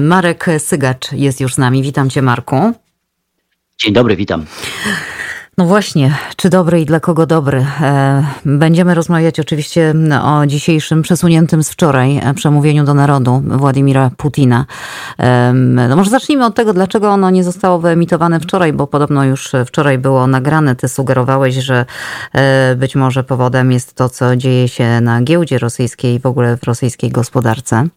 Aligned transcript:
Marek 0.00 0.46
Sygacz 0.58 1.12
jest 1.12 1.40
już 1.40 1.54
z 1.54 1.58
nami. 1.58 1.82
Witam 1.82 2.10
cię, 2.10 2.22
Marku. 2.22 2.72
Dzień 3.78 3.92
dobry, 3.92 4.16
witam. 4.16 4.44
No 5.58 5.64
właśnie, 5.64 6.14
czy 6.36 6.50
dobry 6.50 6.80
i 6.80 6.84
dla 6.84 7.00
kogo 7.00 7.26
dobry? 7.26 7.66
E, 7.80 8.24
będziemy 8.44 8.94
rozmawiać 8.94 9.40
oczywiście 9.40 9.94
o 10.22 10.46
dzisiejszym 10.46 11.02
przesuniętym 11.02 11.64
z 11.64 11.70
wczoraj 11.70 12.20
przemówieniu 12.34 12.84
do 12.84 12.94
narodu 12.94 13.42
Władimira 13.46 14.10
Putina. 14.16 14.66
No 15.86 15.96
może 15.96 16.10
zacznijmy 16.10 16.46
od 16.46 16.54
tego, 16.54 16.72
dlaczego 16.72 17.10
ono 17.10 17.30
nie 17.30 17.44
zostało 17.44 17.78
wyemitowane 17.78 18.40
wczoraj, 18.40 18.72
bo 18.72 18.86
podobno 18.86 19.24
już 19.24 19.52
wczoraj 19.66 19.98
było 19.98 20.26
nagrane. 20.26 20.76
Ty 20.76 20.88
sugerowałeś, 20.88 21.54
że 21.54 21.86
e, 22.32 22.76
być 22.76 22.96
może 22.96 23.24
powodem 23.24 23.72
jest 23.72 23.94
to, 23.94 24.08
co 24.08 24.36
dzieje 24.36 24.68
się 24.68 25.00
na 25.00 25.22
giełdzie 25.22 25.58
rosyjskiej 25.58 26.14
i 26.14 26.20
w 26.20 26.26
ogóle 26.26 26.56
w 26.56 26.64
rosyjskiej 26.64 27.10
gospodarce. 27.10 27.88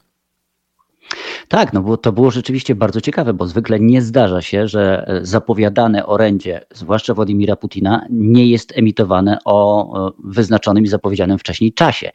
Tak, 1.48 1.74
no 1.74 1.82
bo 1.82 1.98
to 1.98 2.12
było 2.12 2.32
rzeczywiście 2.32 2.76
bardzo 2.76 3.02
ciekawe, 3.02 3.34
bo 3.34 3.48
zwykle 3.48 3.80
nie 3.80 4.02
zdarza 4.02 4.42
się, 4.42 4.68
że 4.68 5.08
e, 5.08 5.26
zapowiadane 5.26 6.06
orędzie, 6.06 6.62
zwłaszcza 6.74 7.14
Władimira 7.14 7.56
Putina, 7.56 8.06
nie 8.10 8.48
jest 8.48 8.78
emitowane 8.78 9.38
o 9.46 10.14
wyznaczonym 10.24 10.84
i 10.84 10.88
zapowiedzianym 10.88 11.40
wcześniej 11.40 11.74
czasie. 11.74 12.12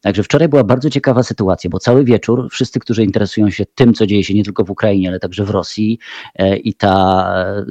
Także 0.00 0.22
wczoraj 0.22 0.48
była 0.48 0.64
bardzo 0.64 0.90
ciekawa 0.90 1.22
sytuacja, 1.22 1.70
bo 1.70 1.78
cały 1.78 2.04
wieczór 2.04 2.48
wszyscy, 2.50 2.80
którzy 2.80 3.04
interesują 3.04 3.50
się 3.50 3.64
tym, 3.74 3.94
co 3.94 4.06
dzieje 4.06 4.24
się 4.24 4.34
nie 4.34 4.44
tylko 4.44 4.64
w 4.64 4.70
Ukrainie, 4.70 5.08
ale 5.08 5.20
także 5.20 5.44
w 5.44 5.50
Rosji 5.50 5.98
e, 6.34 6.56
i 6.56 6.74
ta 6.74 7.26
e, 7.36 7.64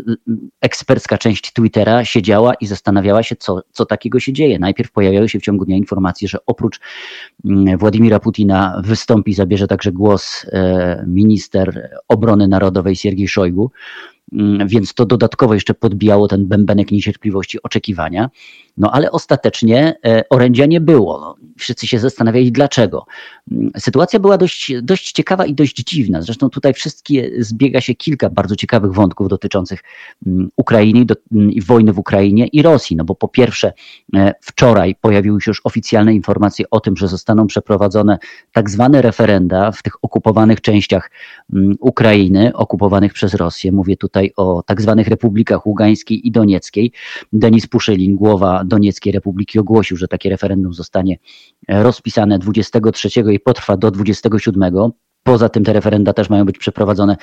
ekspercka 0.61 1.17
część 1.17 1.53
Twittera 1.53 2.05
siedziała 2.05 2.53
i 2.53 2.65
zastanawiała 2.65 3.23
się, 3.23 3.35
co, 3.35 3.61
co 3.71 3.85
takiego 3.85 4.19
się 4.19 4.33
dzieje. 4.33 4.59
Najpierw 4.59 4.91
pojawiały 4.91 5.29
się 5.29 5.39
w 5.39 5.43
ciągu 5.43 5.65
dnia 5.65 5.77
informacje, 5.77 6.27
że 6.27 6.37
oprócz 6.45 6.79
mm, 7.45 7.77
Władimira 7.77 8.19
Putina 8.19 8.81
wystąpi, 8.83 9.33
zabierze 9.33 9.67
także 9.67 9.91
głos 9.91 10.45
minister 11.07 11.89
obrony 12.07 12.47
narodowej 12.47 12.95
Siergiej 12.95 13.27
Szojgu, 13.27 13.71
mm, 14.31 14.67
więc 14.67 14.93
to 14.93 15.05
dodatkowo 15.05 15.53
jeszcze 15.53 15.73
podbijało 15.73 16.27
ten 16.27 16.47
bębenek 16.47 16.91
niecierpliwości 16.91 17.61
oczekiwania. 17.63 18.29
No 18.77 18.91
ale 18.91 19.11
ostatecznie 19.11 19.95
e, 20.05 20.23
orędzia 20.29 20.65
nie 20.65 20.81
było. 20.81 21.19
No, 21.19 21.35
wszyscy 21.57 21.87
się 21.87 21.99
zastanawiali 21.99 22.51
dlaczego. 22.51 23.05
Mm, 23.51 23.71
sytuacja 23.77 24.19
była 24.19 24.37
dość, 24.37 24.73
dość 24.81 25.11
ciekawa 25.11 25.45
i 25.45 25.53
dość 25.53 25.75
dziwna. 25.75 26.21
Zresztą 26.21 26.49
tutaj 26.49 26.73
wszystkie 26.73 27.31
zbiega 27.39 27.81
się 27.81 27.95
kilka 27.95 28.29
bardzo 28.29 28.55
ciekawych 28.55 28.93
wątków 28.93 29.29
dotyczących 29.29 29.83
mm, 30.27 30.49
Ukrainy 30.55 31.05
i 31.31 31.61
wojny 31.61 31.93
w 31.93 31.99
Ukrainie 31.99 32.47
i 32.47 32.61
Rosji. 32.61 32.95
No 32.95 33.05
bo 33.05 33.15
po 33.15 33.27
pierwsze 33.27 33.73
e, 34.15 34.33
wczoraj 34.41 34.95
pojawiły 34.95 35.41
się 35.41 35.51
już 35.51 35.61
oficjalne 35.63 36.13
informacje 36.13 36.65
o 36.71 36.79
tym, 36.79 36.97
że 36.97 37.07
zostaną 37.07 37.47
przeprowadzone 37.47 38.17
tak 38.51 38.69
zwane 38.69 39.01
referenda 39.01 39.71
w 39.71 39.83
tych 39.83 39.93
okupowanych 40.01 40.61
częściach 40.61 41.11
mm, 41.53 41.75
Ukrainy, 41.79 42.53
okupowanych 42.53 43.13
przez 43.13 43.33
Rosję. 43.33 43.71
Mówię 43.71 43.97
tutaj 43.97 44.31
o 44.37 44.63
tak 44.65 44.81
zwanych 44.81 45.07
republikach 45.07 45.67
Ługańskiej 45.67 46.27
i 46.27 46.31
Donieckiej. 46.31 46.91
Denis 47.33 47.67
Puszylin, 47.67 48.15
głowa 48.15 48.64
Donieckiej 48.67 49.13
Republiki 49.13 49.59
ogłosił, 49.59 49.97
że 49.97 50.07
takie 50.07 50.29
referendum 50.29 50.73
zostanie 50.73 51.17
e, 51.67 51.83
rozpisane 51.83 52.39
23 52.39 53.09
i 53.33 53.39
potrwa 53.39 53.77
do 53.77 53.91
27. 53.91 54.73
Poza 55.23 55.49
tym 55.49 55.63
te 55.63 55.73
referenda 55.73 56.13
też 56.13 56.29
mają 56.29 56.45
być 56.45 56.57
przeprowadzone 56.57 57.17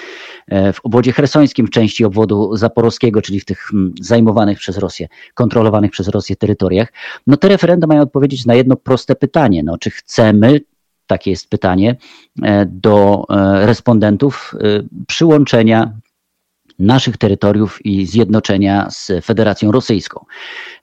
e, 0.48 0.72
w 0.72 0.80
obwodzie 0.84 1.12
hersońskim, 1.12 1.66
w 1.66 1.70
części 1.70 2.04
obwodu 2.04 2.56
zaporowskiego, 2.56 3.22
czyli 3.22 3.40
w 3.40 3.44
tych 3.44 3.70
mm, 3.72 3.94
zajmowanych 4.00 4.58
przez 4.58 4.78
Rosję, 4.78 5.08
kontrolowanych 5.34 5.90
przez 5.90 6.08
Rosję 6.08 6.36
terytoriach. 6.36 6.92
No 7.26 7.36
te 7.36 7.48
referenda 7.48 7.86
mają 7.86 8.02
odpowiedzieć 8.02 8.46
na 8.46 8.54
jedno 8.54 8.76
proste 8.76 9.14
pytanie, 9.14 9.62
no, 9.62 9.78
czy 9.78 9.90
chcemy, 9.90 10.60
takie 11.06 11.30
jest 11.30 11.48
pytanie, 11.48 11.96
e, 12.42 12.66
do 12.66 13.24
respondentów 13.64 14.54
przyłączenia 15.06 15.92
naszych 16.82 17.16
terytoriów 17.16 17.86
i 17.86 18.06
zjednoczenia 18.06 18.90
z 18.90 19.12
Federacją 19.24 19.72
Rosyjską. 19.72 20.24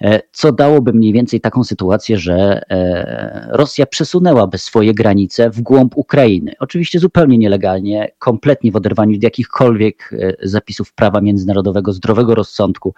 E, 0.01 0.21
co 0.31 0.51
dałoby 0.51 0.93
mniej 0.93 1.13
więcej 1.13 1.41
taką 1.41 1.63
sytuację, 1.63 2.17
że 2.17 2.61
e, 2.69 3.47
Rosja 3.51 3.85
przesunęłaby 3.85 4.57
swoje 4.57 4.93
granice 4.93 5.49
w 5.49 5.61
głąb 5.61 5.97
Ukrainy. 5.97 6.53
Oczywiście 6.59 6.99
zupełnie 6.99 7.37
nielegalnie, 7.37 8.11
kompletnie 8.19 8.71
w 8.71 8.75
oderwaniu 8.75 9.15
od 9.17 9.23
jakichkolwiek 9.23 10.13
e, 10.13 10.47
zapisów 10.47 10.93
prawa 10.93 11.21
międzynarodowego, 11.21 11.93
zdrowego 11.93 12.35
rozsądku, 12.35 12.93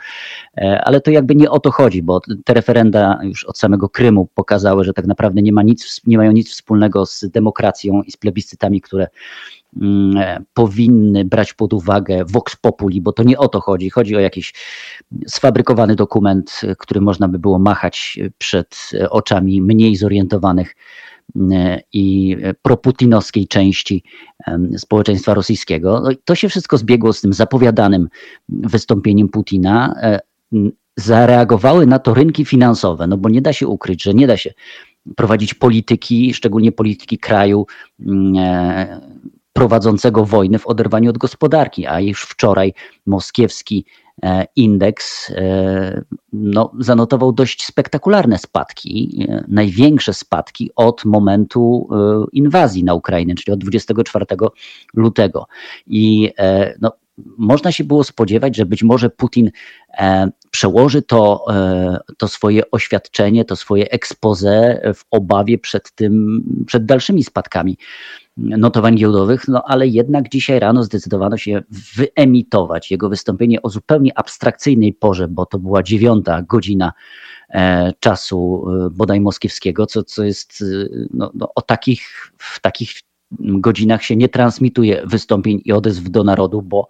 ale 0.84 1.02
to 1.02 1.12
jakby 1.12 1.36
nie 1.36 1.50
o 1.50 1.60
to 1.60 1.72
chodzi, 1.72 2.04
bo 2.04 2.22
te 2.46 2.54
referenda 2.54 3.20
już 3.24 3.44
od 3.44 3.58
samego 3.58 3.90
Krymu 3.90 4.28
pokazały, 4.36 4.84
że 4.84 4.94
tak 4.94 5.06
naprawdę 5.06 5.42
nie, 5.42 5.52
ma 5.52 5.64
nic, 5.64 6.02
nie 6.08 6.18
mają 6.18 6.32
nic 6.32 6.50
wspólnego 6.50 7.06
z 7.06 7.26
demokracją 7.30 8.02
i 8.02 8.12
z 8.12 8.18
plebiscytami, 8.18 8.82
które 8.82 9.08
powinny 10.54 11.26
brać 11.26 11.54
pod 11.54 11.74
uwagę 11.74 12.26
Vox 12.26 12.56
Populi, 12.56 13.02
bo 13.02 13.14
to 13.14 13.24
nie 13.24 13.38
o 13.38 13.48
to 13.48 13.62
chodzi. 13.62 13.90
Chodzi 13.90 14.16
o 14.16 14.20
jakiś 14.20 14.54
sfabrykowany 15.28 15.96
dokument, 15.96 16.62
który 16.78 17.02
można 17.02 17.28
by 17.28 17.40
było 17.40 17.60
machać 17.60 18.20
przed 18.38 18.90
oczami 19.10 19.62
mniej 19.62 19.96
zorientowanych 19.96 20.76
mm, 21.36 21.80
i 21.94 22.38
proputinowskiej 22.62 23.48
części 23.48 24.04
społeczeństwa 24.78 25.34
rosyjskiego. 25.34 26.02
No 26.04 26.10
to 26.26 26.36
się 26.36 26.50
wszystko 26.50 26.78
zbiegło 26.78 27.14
z 27.14 27.22
tym 27.22 27.34
zapowiadanym 27.34 28.10
wystąpieniem 28.50 29.30
Putina. 29.30 29.96
E, 30.02 30.20
zareagowały 30.98 31.86
na 31.86 32.00
to 32.00 32.14
rynki 32.14 32.46
finansowe, 32.46 33.08
no 33.08 33.18
bo 33.18 33.30
nie 33.30 33.42
da 33.42 33.54
się 33.54 33.68
ukryć, 33.68 34.04
że 34.04 34.14
nie 34.14 34.28
da 34.28 34.38
się 34.38 34.54
prowadzić 35.16 35.54
polityki, 35.54 36.34
szczególnie 36.34 36.72
polityki 36.72 37.18
kraju 37.18 37.66
mm, 38.00 38.36
e, 38.38 39.02
prowadzącego 39.54 40.26
wojnę 40.26 40.60
w 40.60 40.68
oderwaniu 40.68 41.10
od 41.10 41.18
gospodarki, 41.18 41.88
a 41.88 42.00
już 42.00 42.24
wczoraj 42.24 42.74
moskiewski 43.06 43.86
e, 44.24 44.46
indeks 44.56 45.32
e, 45.36 46.02
no, 46.34 46.72
zanotował 46.80 47.32
dość 47.32 47.66
spektakularne 47.66 48.38
spadki, 48.38 49.26
e, 49.30 49.44
największe 49.48 50.14
spadki 50.14 50.72
od 50.76 51.06
momentu 51.06 51.90
inwazji 52.32 52.84
na 52.84 52.94
Ukrainę, 52.94 53.36
czyli 53.36 53.54
od 53.54 53.60
24 53.60 54.26
lutego. 54.94 55.48
I 55.88 56.34
no, 56.82 56.92
można 57.38 57.72
się 57.72 57.84
było 57.84 58.04
spodziewać, 58.04 58.56
że 58.56 58.66
być 58.66 58.84
może 58.84 59.10
Putin 59.10 59.52
przełoży 60.52 61.02
to, 61.02 61.46
to 62.18 62.28
swoje 62.28 62.72
oświadczenie, 62.72 63.46
to 63.46 63.56
swoje 63.56 63.92
expose 63.92 64.82
w 64.96 65.04
obawie 65.12 65.58
przed 65.58 65.92
tym, 65.92 66.44
przed 66.68 66.86
dalszymi 66.86 67.24
spadkami 67.24 67.78
notowań 68.38 68.96
giełdowych, 68.96 69.48
no 69.48 69.64
ale 69.66 69.88
jednak 69.88 70.30
dzisiaj 70.30 70.60
rano 70.60 70.84
zdecydowano 70.84 71.38
się 71.38 71.64
wyemitować 71.96 72.92
jego 72.92 73.10
wystąpienie 73.10 73.62
o 73.62 73.70
zupełnie 73.70 74.18
abstrakcyjnej 74.18 74.94
porze, 74.94 75.28
bo 75.28 75.46
to 75.46 75.60
była 75.60 75.84
dziewiąta 75.84 76.42
godzina 76.42 76.94
e, 77.50 77.94
czasu 78.00 78.66
e, 78.86 78.90
bodaj 78.90 79.22
moskiewskiego, 79.22 79.86
co, 79.86 80.04
co 80.04 80.24
jest 80.24 80.62
e, 80.62 80.90
no, 81.14 81.32
no, 81.34 81.52
o 81.56 81.62
takich, 81.62 82.32
w 82.38 82.60
takich 82.60 82.92
godzinach 83.40 84.04
się 84.04 84.16
nie 84.16 84.30
transmituje 84.30 85.02
wystąpień 85.06 85.62
i 85.66 85.72
odezw 85.72 86.10
do 86.10 86.24
narodu, 86.24 86.62
bo 86.62 86.88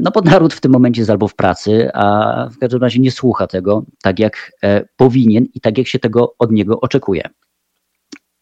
no 0.00 0.10
bo 0.14 0.20
naród 0.20 0.54
w 0.54 0.60
tym 0.60 0.72
momencie 0.72 1.00
jest 1.00 1.10
albo 1.10 1.28
w 1.28 1.34
pracy, 1.34 1.90
a 1.94 2.48
w 2.52 2.58
każdym 2.58 2.80
razie 2.80 3.00
nie 3.00 3.10
słucha 3.10 3.46
tego 3.46 3.84
tak 4.02 4.18
jak 4.18 4.52
powinien 4.96 5.46
i 5.54 5.60
tak 5.60 5.78
jak 5.78 5.86
się 5.86 5.98
tego 5.98 6.34
od 6.38 6.52
niego 6.52 6.80
oczekuje. 6.80 7.30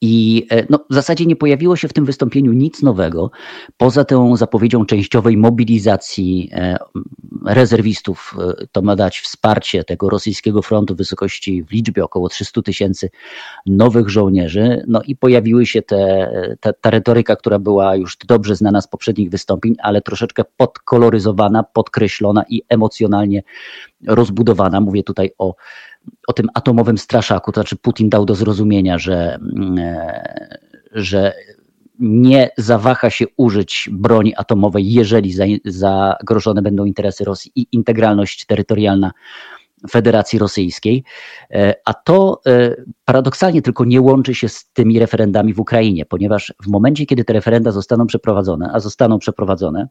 I 0.04 0.46
e, 0.50 0.66
no, 0.70 0.84
w 0.90 0.94
zasadzie 0.94 1.26
nie 1.26 1.36
pojawiło 1.36 1.76
się 1.76 1.88
w 1.88 1.92
tym 1.92 2.04
wystąpieniu 2.04 2.52
nic 2.52 2.82
nowego, 2.82 3.30
poza 3.76 4.04
tą 4.04 4.36
zapowiedzią 4.36 4.86
częściowej 4.86 5.36
mobilizacji 5.36 6.50
e, 6.52 6.76
rezerwistów. 7.46 8.36
E, 8.38 8.66
to 8.72 8.82
ma 8.82 8.96
dać 8.96 9.20
wsparcie 9.20 9.84
tego 9.84 10.10
rosyjskiego 10.10 10.62
frontu 10.62 10.94
w 10.94 10.96
wysokości 10.96 11.64
w 11.64 11.70
liczbie 11.70 12.04
około 12.04 12.28
300 12.28 12.62
tysięcy 12.62 13.10
nowych 13.66 14.08
żołnierzy. 14.08 14.84
No 14.88 15.02
i 15.06 15.16
pojawiły 15.16 15.66
się 15.66 15.82
te, 15.82 16.30
te, 16.60 16.72
ta 16.72 16.90
retoryka, 16.90 17.36
która 17.36 17.58
była 17.58 17.96
już 17.96 18.16
dobrze 18.16 18.56
znana 18.56 18.80
z 18.80 18.88
poprzednich 18.88 19.30
wystąpień, 19.30 19.74
ale 19.82 20.00
troszeczkę 20.00 20.44
podkoloryzowana, 20.56 21.62
podkreślona 21.62 22.44
i 22.48 22.62
emocjonalnie 22.68 23.42
rozbudowana. 24.06 24.80
Mówię 24.80 25.02
tutaj 25.02 25.30
o 25.38 25.54
o 26.26 26.32
tym 26.32 26.48
atomowym 26.54 26.98
straszaku, 26.98 27.52
to 27.52 27.60
znaczy 27.60 27.76
Putin 27.76 28.08
dał 28.08 28.24
do 28.24 28.34
zrozumienia, 28.34 28.98
że, 28.98 29.34
mm, 29.34 29.78
e, 29.78 30.58
że 30.92 31.34
nie 31.98 32.50
zawaha 32.56 33.10
się 33.10 33.24
użyć 33.36 33.88
broni 33.92 34.34
atomowej, 34.36 34.92
jeżeli 34.92 35.34
zagrożone 35.64 36.62
będą 36.62 36.84
interesy 36.84 37.24
Rosji 37.24 37.52
i 37.54 37.66
integralność 37.72 38.46
terytorialna 38.46 39.12
Federacji 39.90 40.38
Rosyjskiej. 40.38 41.04
E, 41.50 41.74
a 41.84 41.94
to 41.94 42.40
e, 42.46 42.76
paradoksalnie 43.04 43.62
tylko 43.62 43.84
nie 43.84 44.00
łączy 44.00 44.34
się 44.34 44.48
z 44.48 44.70
tymi 44.72 44.98
referendami 44.98 45.54
w 45.54 45.60
Ukrainie, 45.60 46.06
ponieważ 46.06 46.54
w 46.62 46.66
momencie, 46.66 47.06
kiedy 47.06 47.24
te 47.24 47.32
referenda 47.32 47.72
zostaną 47.72 48.06
przeprowadzone, 48.06 48.70
a 48.72 48.80
zostaną 48.80 49.18
przeprowadzone, 49.18 49.88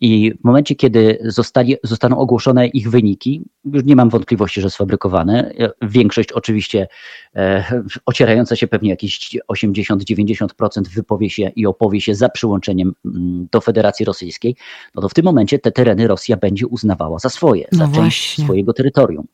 I 0.00 0.32
w 0.40 0.44
momencie, 0.44 0.74
kiedy 0.74 1.18
zostali, 1.24 1.76
zostaną 1.82 2.18
ogłoszone 2.18 2.66
ich 2.66 2.90
wyniki, 2.90 3.42
już 3.64 3.84
nie 3.84 3.96
mam 3.96 4.08
wątpliwości, 4.08 4.60
że 4.60 4.70
sfabrykowane. 4.70 5.52
Większość 5.82 6.32
oczywiście 6.32 6.88
e, 7.36 7.64
ocierająca 8.06 8.56
się 8.56 8.66
pewnie 8.66 8.90
jakieś 8.90 9.36
80-90% 9.52 10.48
wypowie 10.94 11.30
się 11.30 11.50
i 11.56 11.66
opowie 11.66 12.00
się 12.00 12.14
za 12.14 12.28
przyłączeniem 12.28 12.94
mm, 13.04 13.48
do 13.52 13.60
Federacji 13.60 14.04
Rosyjskiej, 14.04 14.56
no 14.94 15.02
to 15.02 15.08
w 15.08 15.14
tym 15.14 15.24
momencie 15.24 15.58
te 15.58 15.72
tereny 15.72 16.06
Rosja 16.06 16.36
będzie 16.36 16.66
uznawała 16.66 17.18
za 17.18 17.28
swoje, 17.28 17.68
no 17.72 17.78
za 17.78 17.86
właśnie. 17.86 18.02
część 18.02 18.42
swojego 18.44 18.72
terytorium. 18.72 19.26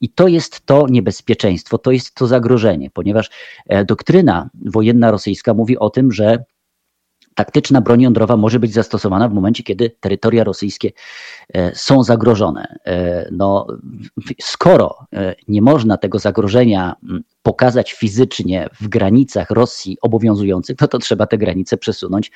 I 0.00 0.08
to 0.08 0.28
jest 0.28 0.66
to 0.66 0.86
niebezpieczeństwo, 0.90 1.78
to 1.78 1.90
jest 1.90 2.14
to 2.14 2.26
zagrożenie, 2.26 2.90
ponieważ 2.90 3.30
e, 3.66 3.84
doktryna 3.84 4.50
wojenna 4.64 5.10
rosyjska 5.10 5.54
mówi 5.54 5.78
o 5.78 5.90
tym, 5.90 6.12
że 6.12 6.44
taktyczna 7.34 7.80
broń 7.80 8.02
jądrowa 8.02 8.36
może 8.36 8.58
być 8.58 8.72
zastosowana 8.72 9.28
w 9.28 9.34
momencie, 9.34 9.62
kiedy 9.62 9.90
terytoria 10.00 10.44
rosyjskie 10.44 10.92
e, 11.54 11.74
są 11.74 12.04
zagrożone. 12.04 12.78
E, 12.86 13.28
no, 13.32 13.66
skoro 14.40 14.98
e, 15.12 15.34
nie 15.48 15.62
można 15.62 15.96
tego 15.96 16.18
zagrożenia 16.18 16.96
pokazać 17.42 17.92
fizycznie 17.92 18.68
w 18.80 18.88
granicach 18.88 19.50
Rosji 19.50 19.98
obowiązujących, 20.02 20.76
no 20.80 20.88
to 20.88 20.98
trzeba 20.98 21.26
te 21.26 21.38
granice 21.38 21.76
przesunąć 21.76 22.30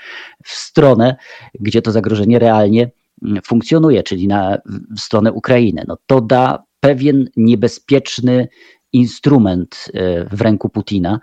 w 0.44 0.50
stronę, 0.50 1.16
gdzie 1.60 1.82
to 1.82 1.93
zagrożenie 1.93 2.38
realnie 2.38 2.90
funkcjonuje, 3.44 4.02
czyli 4.02 4.28
na 4.28 4.58
stronę 4.96 5.32
Ukrainy. 5.32 5.84
No, 5.88 5.96
to 6.06 6.20
da 6.20 6.64
pewien 6.81 7.28
niebezpieczny 7.37 8.48
instrument 8.93 9.84
w 10.31 10.40
ręku 10.40 10.69
Putina. 10.69 11.20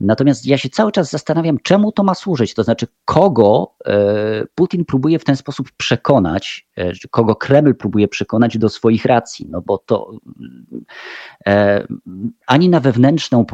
Natomiast 0.00 0.46
ja 0.46 0.58
się 0.58 0.68
cały 0.68 0.92
czas 0.92 1.10
zastanawiam, 1.10 1.58
czemu 1.62 1.92
to 1.92 2.04
ma 2.04 2.14
służyć, 2.14 2.54
to 2.54 2.62
znaczy 2.62 2.86
kogo 3.04 3.74
e, 3.86 4.44
Putin 4.54 4.84
próbuje 4.84 5.18
w 5.18 5.24
ten 5.24 5.36
sposób 5.36 5.70
przekonać, 5.76 6.68
e, 6.76 6.92
kogo 7.10 7.36
Kreml 7.36 7.74
próbuje 7.74 8.08
przekonać 8.08 8.58
do 8.58 8.68
swoich 8.68 9.04
racji, 9.04 9.46
no 9.50 9.62
bo 9.62 9.78
to 9.78 10.10
e, 11.46 11.86
ani 12.46 12.68
na, 12.68 12.80
wewnętrzną, 12.80 13.46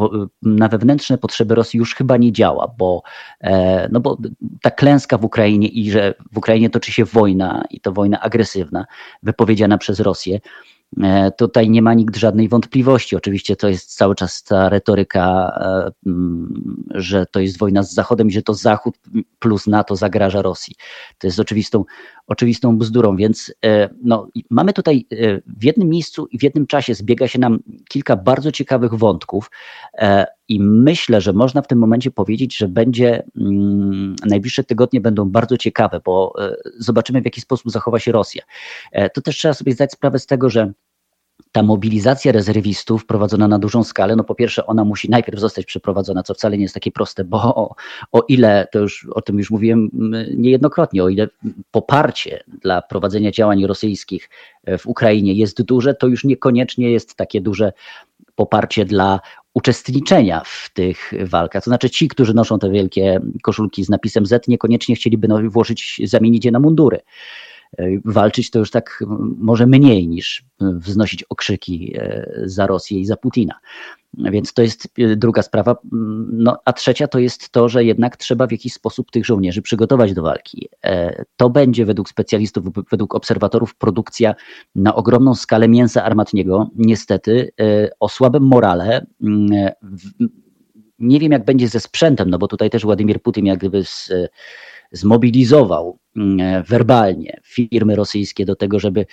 na 0.42 0.68
wewnętrzne 0.68 1.18
potrzeby 1.18 1.54
Rosji 1.54 1.78
już 1.78 1.94
chyba 1.94 2.16
nie 2.16 2.32
działa, 2.32 2.74
bo, 2.78 3.02
no 3.90 4.00
bo 4.00 4.18
ta 4.62 4.70
klęska 4.70 5.18
w 5.18 5.24
Ukrainie 5.24 5.68
i 5.68 5.90
że 5.90 6.14
w 6.32 6.38
Ukrainie 6.38 6.70
toczy 6.70 6.92
się 6.92 7.04
wojna 7.04 7.64
i 7.70 7.80
to 7.80 7.92
wojna 7.92 8.20
agresywna, 8.20 8.86
wypowiedziana 9.22 9.78
przez 9.78 10.00
Rosję, 10.00 10.40
tutaj 11.36 11.70
nie 11.70 11.82
ma 11.82 11.94
nikt 11.94 12.16
żadnej 12.16 12.48
wątpliwości. 12.48 13.16
Oczywiście 13.16 13.56
to 13.56 13.68
jest 13.68 13.96
cały 13.96 14.14
czas 14.14 14.42
ta 14.42 14.68
retoryka, 14.68 15.52
e, 15.60 15.92
mm, 16.06 16.84
że 16.90 17.26
to 17.26 17.40
jest 17.40 17.58
wojna 17.58 17.82
z 17.82 17.94
Zachodem 17.94 18.30
że 18.30 18.42
to 18.42 18.54
Zachód 18.54 18.98
plus 19.38 19.66
NATO 19.66 19.96
zagraża 19.96 20.42
Rosji. 20.42 20.74
To 21.18 21.26
jest 21.26 21.40
oczywistą, 21.40 21.84
oczywistą 22.26 22.78
bzdurą, 22.78 23.16
więc 23.16 23.54
e, 23.64 23.88
no, 24.04 24.28
mamy 24.50 24.72
tutaj 24.72 25.06
w 25.46 25.64
jednym 25.64 25.88
miejscu 25.88 26.26
i 26.26 26.38
w 26.38 26.42
jednym 26.42 26.66
czasie 26.66 26.94
zbiega 26.94 27.28
się 27.28 27.38
nam 27.38 27.58
kilka 27.88 28.16
bardzo 28.16 28.52
ciekawych 28.52 28.94
wątków 28.94 29.50
i 30.48 30.60
myślę, 30.60 31.20
że 31.20 31.32
można 31.32 31.62
w 31.62 31.66
tym 31.66 31.78
momencie 31.78 32.10
powiedzieć, 32.10 32.56
że 32.56 32.68
będzie 32.68 33.22
mm, 33.36 34.16
najbliższe 34.26 34.64
tygodnie 34.64 35.00
będą 35.00 35.30
bardzo 35.30 35.56
ciekawe, 35.56 36.00
bo 36.04 36.34
zobaczymy 36.78 37.22
w 37.22 37.24
jaki 37.24 37.40
sposób 37.40 37.70
zachowa 37.72 37.98
się 37.98 38.12
Rosja. 38.12 38.42
To 39.14 39.20
też 39.20 39.36
trzeba 39.36 39.54
sobie 39.54 39.72
zdać 39.72 39.92
sprawę 39.92 40.18
z 40.18 40.26
tego, 40.26 40.50
że 40.50 40.72
ta 41.52 41.62
mobilizacja 41.62 42.32
rezerwistów 42.32 43.06
prowadzona 43.06 43.48
na 43.48 43.58
dużą 43.58 43.84
skalę, 43.84 44.16
no 44.16 44.24
po 44.24 44.34
pierwsze 44.34 44.66
ona 44.66 44.84
musi 44.84 45.10
najpierw 45.10 45.40
zostać 45.40 45.64
przeprowadzona, 45.64 46.22
co 46.22 46.34
wcale 46.34 46.56
nie 46.56 46.62
jest 46.62 46.74
takie 46.74 46.92
proste, 46.92 47.24
bo 47.24 47.42
o, 47.42 47.74
o 48.12 48.24
ile, 48.28 48.68
to 48.72 48.78
już 48.78 49.06
o 49.14 49.22
tym 49.22 49.38
już 49.38 49.50
mówiłem 49.50 49.90
niejednokrotnie, 50.36 51.04
o 51.04 51.08
ile 51.08 51.28
poparcie 51.70 52.44
dla 52.62 52.82
prowadzenia 52.82 53.30
działań 53.30 53.66
rosyjskich 53.66 54.30
e, 54.64 54.78
w 54.78 54.86
Ukrainie 54.86 55.32
jest 55.32 55.62
duże, 55.62 55.94
to 55.94 56.06
już 56.06 56.24
niekoniecznie 56.24 56.90
jest 56.90 57.14
takie 57.14 57.40
duże 57.40 57.72
poparcie 58.34 58.84
dla 58.84 59.20
uczestniczenia 59.54 60.42
w 60.44 60.70
tych 60.74 61.12
walkach. 61.24 61.64
To 61.64 61.70
znaczy 61.70 61.90
ci, 61.90 62.08
którzy 62.08 62.34
noszą 62.34 62.58
te 62.58 62.70
wielkie 62.70 63.20
koszulki 63.42 63.84
z 63.84 63.88
napisem 63.88 64.26
Z, 64.26 64.48
niekoniecznie 64.48 64.94
chcieliby 64.94 65.28
no, 65.28 65.38
włożyć, 65.50 66.00
zamienić 66.04 66.44
je 66.44 66.50
na 66.50 66.60
mundury. 66.60 67.00
E, 67.78 67.88
walczyć 68.04 68.50
to 68.50 68.58
już 68.58 68.70
tak 68.70 69.04
może 69.38 69.66
mniej 69.66 70.08
niż 70.08 70.44
wznosić 70.60 71.24
okrzyki 71.24 71.94
e, 71.98 72.30
za 72.44 72.66
Rosję 72.66 73.00
i 73.00 73.04
za 73.04 73.16
Putina. 73.16 73.54
Więc 74.14 74.52
to 74.52 74.62
jest 74.62 74.88
e, 74.98 75.16
druga 75.16 75.42
sprawa. 75.42 75.76
No, 76.32 76.58
a 76.64 76.72
trzecia 76.72 77.08
to 77.08 77.18
jest 77.18 77.50
to, 77.50 77.68
że 77.68 77.84
jednak 77.84 78.16
trzeba 78.16 78.46
w 78.46 78.52
jakiś 78.52 78.72
sposób 78.72 79.10
tych 79.10 79.26
żołnierzy 79.26 79.62
przygotować 79.62 80.14
do 80.14 80.22
walki. 80.22 80.68
To 81.36 81.50
będzie 81.50 81.86
według 81.86 82.08
specjalistów, 82.08 82.64
według 82.90 83.14
obserwatorów 83.14 83.74
produkcja 83.74 84.34
na 84.74 84.94
ogromną 84.94 85.34
skalę 85.34 85.68
mięsa 85.68 86.04
armatniego, 86.04 86.70
niestety 86.76 87.50
o 88.00 88.08
słabym 88.08 88.42
morale. 88.42 89.06
Nie 90.98 91.20
wiem, 91.20 91.32
jak 91.32 91.44
będzie 91.44 91.68
ze 91.68 91.80
sprzętem, 91.80 92.30
no 92.30 92.38
bo 92.38 92.48
tutaj 92.48 92.70
też 92.70 92.82
Władimir 92.82 93.22
Putin 93.22 93.46
jak 93.46 93.58
gdyby 93.58 93.84
z 93.84 94.12
zmobilizował 94.92 95.98
mm, 96.16 96.40
e, 96.40 96.62
werbalnie 96.62 97.40
firmy 97.44 97.96
rosyjskie 97.96 98.44
do 98.44 98.56
tego, 98.56 98.80
żeby, 98.80 99.06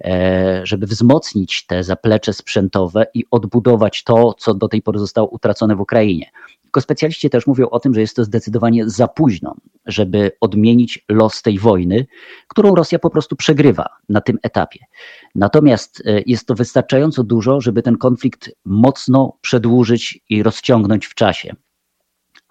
e, 0.00 0.60
żeby 0.64 0.86
wzmocnić 0.86 1.66
te 1.66 1.84
zaplecze 1.84 2.32
sprzętowe 2.32 3.06
i 3.14 3.24
odbudować 3.30 4.04
to, 4.04 4.34
co 4.38 4.54
do 4.54 4.68
tej 4.68 4.82
pory 4.82 4.98
zostało 4.98 5.28
utracone 5.28 5.76
w 5.76 5.80
Ukrainie. 5.80 6.30
Tylko 6.62 6.80
specjaliści 6.80 7.30
też 7.30 7.46
mówią 7.46 7.68
o 7.68 7.80
tym, 7.80 7.94
że 7.94 8.00
jest 8.00 8.16
to 8.16 8.24
zdecydowanie 8.24 8.88
za 8.88 9.08
późno, 9.08 9.54
żeby 9.86 10.32
odmienić 10.40 11.04
los 11.08 11.42
tej 11.42 11.58
wojny, 11.58 12.06
którą 12.48 12.74
Rosja 12.74 12.98
po 12.98 13.10
prostu 13.10 13.36
przegrywa 13.36 13.88
na 14.08 14.20
tym 14.20 14.38
etapie. 14.42 14.78
Natomiast 15.34 16.02
e, 16.06 16.22
jest 16.26 16.46
to 16.46 16.54
wystarczająco 16.54 17.24
dużo, 17.24 17.60
żeby 17.60 17.82
ten 17.82 17.96
konflikt 17.96 18.50
mocno 18.64 19.38
przedłużyć 19.40 20.20
i 20.28 20.42
rozciągnąć 20.42 21.06
w 21.06 21.14
czasie 21.14 21.54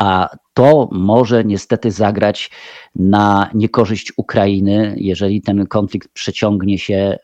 a 0.02 0.30
to 0.54 0.90
może 0.92 1.44
niestety 1.44 1.92
zagrać 1.92 2.52
na 2.96 3.50
niekorzyść 3.54 4.14
Ukrainy, 4.18 4.96
jeżeli 4.98 5.42
ten 5.42 5.68
konflikt 5.68 6.10
przeciągnie 6.14 6.80
się, 6.80 7.18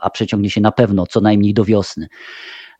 a 0.00 0.10
przeciągnie 0.10 0.50
się 0.50 0.60
na 0.60 0.72
pewno 0.72 1.06
co 1.06 1.20
najmniej 1.20 1.54
do 1.54 1.64
wiosny. 1.64 2.08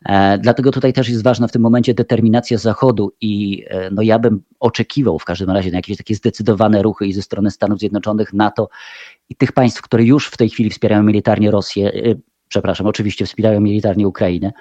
E, 0.06 0.38
dlatego 0.38 0.70
tutaj 0.70 0.92
też 0.92 1.08
jest 1.08 1.22
ważna 1.22 1.46
w 1.46 1.52
tym 1.52 1.62
momencie 1.62 1.94
determinacja 1.94 2.58
Zachodu 2.58 3.12
i 3.20 3.64
e, 3.68 3.90
no 3.90 4.02
ja 4.02 4.18
bym 4.18 4.42
oczekiwał 4.60 5.18
w 5.18 5.24
każdym 5.24 5.50
razie 5.50 5.70
na 5.70 5.78
jakieś 5.78 5.96
takie 5.96 6.14
zdecydowane 6.14 6.82
ruchy 6.82 7.06
i 7.06 7.12
ze 7.12 7.22
strony 7.22 7.50
Stanów 7.50 7.78
Zjednoczonych, 7.78 8.32
NATO 8.32 8.68
i 9.28 9.36
tych 9.36 9.52
państw, 9.52 9.82
które 9.82 10.04
już 10.04 10.26
w 10.26 10.36
tej 10.36 10.50
chwili 10.50 10.70
wspierają 10.70 11.02
militarnie 11.02 11.50
Rosję, 11.50 11.92
e, 11.92 12.14
przepraszam, 12.48 12.86
oczywiście 12.86 13.26
wspierają 13.26 13.60
militarnie 13.60 14.08
Ukrainę, 14.08 14.52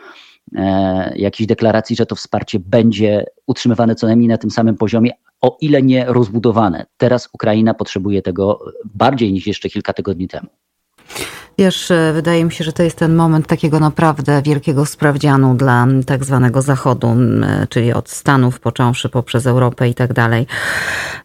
jakiejś 1.16 1.48
deklaracji, 1.48 1.96
że 1.96 2.06
to 2.06 2.16
wsparcie 2.16 2.60
będzie 2.60 3.26
utrzymywane 3.48 3.96
co 3.96 4.08
najmniej 4.08 4.28
na 4.30 4.38
tym 4.38 4.52
samym 4.52 4.78
poziomie, 4.78 5.12
o 5.42 5.58
ile 5.62 5.82
nie 5.82 6.06
rozbudowane. 6.06 6.86
Teraz 6.98 7.30
Ukraina 7.34 7.74
potrzebuje 7.74 8.22
tego 8.22 8.60
bardziej 8.96 9.34
niż 9.34 9.48
jeszcze 9.48 9.70
kilka 9.70 9.94
tygodni 9.94 10.28
temu. 10.28 10.48
Wiesz, 11.60 11.92
e, 11.92 12.14
wydaje 12.14 12.46
mi 12.46 12.52
się, 12.52 12.64
że 12.64 12.74
to 12.74 12.84
jest 12.84 12.98
ten 12.98 13.16
moment 13.16 13.48
takiego 13.48 13.80
naprawdę 13.80 14.42
wielkiego 14.42 14.86
sprawdzianu 14.86 15.56
dla 15.56 15.88
tak 16.06 16.26
zwanego 16.26 16.62
Zachodu, 16.62 17.08
e, 17.08 17.68
czyli 17.70 17.94
od 17.94 18.10
Stanów 18.10 18.60
począwszy 18.60 19.10
poprzez 19.10 19.46
Europę 19.46 19.90
i 19.90 19.94
tak 19.94 20.14
dalej, 20.14 20.48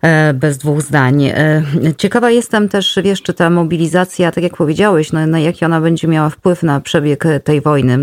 e, 0.03 0.35
bez 0.35 0.59
dwóch 0.59 0.83
zdań. 0.83 1.33
Ciekawa 1.97 2.31
jestem 2.31 2.69
też, 2.69 2.99
wiesz, 3.05 3.23
czy 3.23 3.35
ta 3.35 3.51
mobilizacja, 3.51 4.33
tak 4.33 4.45
jak 4.45 4.57
powiedziałeś, 4.57 5.13
no, 5.13 5.27
na 5.27 5.39
jaki 5.39 5.65
ona 5.65 5.81
będzie 5.81 6.09
miała 6.09 6.31
wpływ 6.31 6.63
na 6.63 6.81
przebieg 6.81 7.25
tej 7.45 7.61
wojny. 7.61 7.99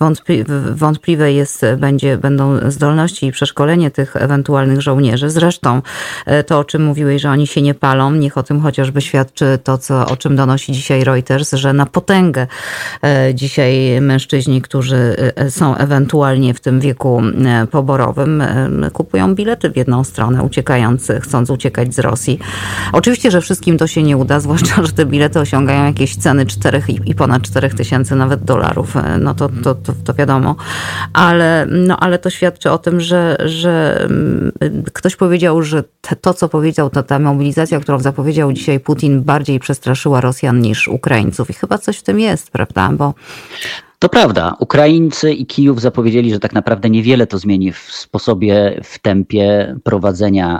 Wątpli 0.00 0.44
wątpliwe 0.74 1.32
jest, 1.32 1.66
będzie, 1.78 2.18
będą 2.18 2.70
zdolności 2.70 3.26
i 3.26 3.32
przeszkolenie 3.32 3.90
tych 3.90 4.16
ewentualnych 4.16 4.80
żołnierzy. 4.80 5.30
Zresztą 5.30 5.82
to, 6.46 6.58
o 6.58 6.64
czym 6.64 6.84
mówiłeś, 6.84 7.22
że 7.22 7.30
oni 7.30 7.46
się 7.46 7.62
nie 7.62 7.74
palą, 7.74 8.10
niech 8.10 8.38
o 8.38 8.42
tym 8.42 8.60
chociażby 8.60 9.00
świadczy 9.00 9.58
to, 9.64 9.78
co, 9.78 10.06
o 10.06 10.16
czym 10.16 10.36
donosi 10.36 10.72
dzisiaj 10.72 11.04
Reuters, 11.04 11.41
że 11.50 11.72
na 11.72 11.86
potęgę 11.86 12.46
e, 13.02 13.34
dzisiaj 13.34 14.00
mężczyźni, 14.00 14.62
którzy 14.62 15.16
e, 15.36 15.50
są 15.50 15.76
ewentualnie 15.76 16.54
w 16.54 16.60
tym 16.60 16.80
wieku 16.80 17.22
e, 17.44 17.66
poborowym, 17.66 18.42
kupują 18.92 19.34
bilety 19.34 19.70
w 19.70 19.76
jedną 19.76 20.04
stronę, 20.04 20.42
uciekając, 20.42 21.12
chcąc 21.20 21.50
uciekać 21.50 21.94
z 21.94 21.98
Rosji. 21.98 22.38
Oczywiście, 22.92 23.30
że 23.30 23.40
wszystkim 23.40 23.78
to 23.78 23.86
się 23.86 24.02
nie 24.02 24.16
uda, 24.16 24.40
zwłaszcza, 24.52 24.82
że 24.82 24.92
te 24.92 25.06
bilety 25.06 25.40
osiągają 25.40 25.84
jakieś 25.84 26.16
ceny 26.16 26.46
4 26.46 26.82
i 27.06 27.14
ponad 27.14 27.42
4 27.42 27.70
tysięcy 27.70 28.16
nawet 28.16 28.44
dolarów. 28.44 28.94
No 29.20 29.34
to, 29.34 29.48
to, 29.48 29.74
to, 29.74 29.92
to 30.04 30.14
wiadomo. 30.14 30.56
Ale, 31.12 31.66
no, 31.70 31.96
ale 32.00 32.18
to 32.18 32.30
świadczy 32.30 32.70
o 32.70 32.78
tym, 32.78 33.00
że, 33.00 33.36
że 33.44 34.04
mm, 34.04 34.52
ktoś 34.92 35.16
powiedział, 35.16 35.62
że 35.62 35.84
to, 36.20 36.34
co 36.34 36.48
powiedział, 36.48 36.90
to 36.90 37.02
ta 37.02 37.18
mobilizacja, 37.18 37.80
którą 37.80 37.98
zapowiedział 37.98 38.52
dzisiaj 38.52 38.80
Putin, 38.80 39.22
bardziej 39.22 39.60
przestraszyła 39.60 40.20
Rosjan 40.20 40.60
niż 40.60 40.88
Ukraińców. 40.88 41.31
I 41.50 41.52
chyba 41.52 41.78
coś 41.78 41.98
w 41.98 42.02
tym 42.02 42.20
jest, 42.20 42.50
prawda? 42.50 42.90
Bo 42.92 43.14
To 43.98 44.08
prawda. 44.08 44.56
Ukraińcy 44.60 45.32
i 45.32 45.46
Kijów 45.46 45.80
zapowiedzieli, 45.80 46.30
że 46.30 46.40
tak 46.40 46.52
naprawdę 46.52 46.90
niewiele 46.90 47.26
to 47.26 47.38
zmieni 47.38 47.72
w 47.72 47.78
sposobie, 47.78 48.80
w 48.84 48.98
tempie 48.98 49.76
prowadzenia 49.84 50.58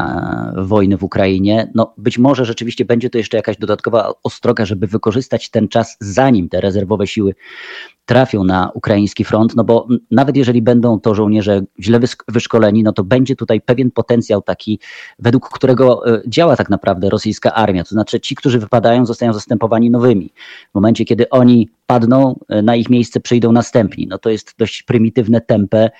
e, 0.57 0.65
wojny 0.65 0.97
w 0.97 1.05
Ukrainie. 1.05 1.71
No, 1.75 1.95
być 1.99 2.19
może 2.19 2.45
rzeczywiście 2.45 2.85
będzie 2.85 3.11
to 3.11 3.19
jeszcze 3.19 3.37
jakaś 3.37 3.57
dodatkowa 3.57 4.13
ostroga, 4.23 4.65
żeby 4.65 4.87
wykorzystać 4.87 5.51
ten 5.51 5.69
czas, 5.69 5.97
zanim 6.01 6.49
te 6.49 6.61
rezerwowe 6.61 7.07
siły 7.07 7.35
trafią 8.07 8.45
na 8.45 8.71
ukraiński 8.75 9.25
front, 9.25 9.57
no 9.57 9.65
bo 9.65 9.89
nawet 10.11 10.37
jeżeli 10.37 10.63
będą 10.63 11.01
to 11.01 11.15
żołnierze 11.15 11.63
źle 11.81 12.01
wyszkoleni, 12.29 12.83
no 12.83 12.93
to 12.93 13.05
będzie 13.05 13.37
tutaj 13.37 13.61
pewien 13.61 13.91
potencjał 13.91 14.43
taki, 14.43 14.79
według 15.19 15.49
którego 15.49 16.07
e, 16.07 16.23
działa 16.27 16.57
tak 16.57 16.71
naprawdę 16.71 17.11
rosyjska 17.11 17.55
armia. 17.55 17.85
To 17.85 17.91
znaczy 17.91 18.21
ci, 18.21 18.35
którzy 18.35 18.59
wypadają, 18.59 19.07
zostają 19.07 19.33
zastępowani 19.33 19.91
nowymi. 19.91 20.33
W 20.71 20.75
momencie, 20.75 21.05
kiedy 21.05 21.31
oni 21.31 21.69
padną, 21.87 22.39
e, 22.49 22.63
na 22.63 22.77
ich 22.77 22.91
miejsce 22.91 23.21
przyjdą 23.21 23.53
następni. 23.53 24.07
No 24.07 24.19
to 24.19 24.31
jest 24.31 24.55
dość 24.59 24.83
prymitywne 24.83 25.41
tempę, 25.41 25.91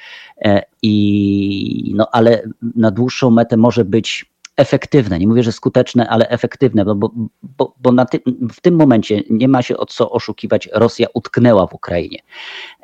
e, 0.45 0.63
i, 0.83 1.93
no 1.97 2.09
ale 2.13 2.43
na 2.77 2.91
dłuższą 2.91 3.31
metę 3.31 3.57
może 3.57 3.85
być 3.85 4.32
efektywne. 4.63 5.19
Nie 5.19 5.29
mówię, 5.29 5.43
że 5.43 5.53
skuteczne, 5.53 6.09
ale 6.09 6.29
efektywne, 6.29 6.85
bo, 6.85 6.95
bo, 7.43 7.75
bo 7.81 8.05
ty, 8.05 8.21
w 8.53 8.61
tym 8.61 8.75
momencie 8.75 9.23
nie 9.31 9.49
ma 9.49 9.63
się 9.63 9.77
o 9.77 9.87
co 9.87 10.11
oszukiwać. 10.11 10.69
Rosja 10.73 11.07
utknęła 11.15 11.67
w 11.67 11.75
Ukrainie. 11.75 12.19